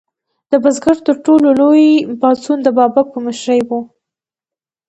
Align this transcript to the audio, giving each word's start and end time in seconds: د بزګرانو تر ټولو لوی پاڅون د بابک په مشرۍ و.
د 0.51 0.53
بزګرانو 0.63 1.05
تر 1.07 1.15
ټولو 1.25 1.47
لوی 1.61 1.87
پاڅون 2.21 2.57
د 2.63 2.67
بابک 2.77 3.07
په 3.13 3.19
مشرۍ 3.25 3.61
و. 3.67 3.69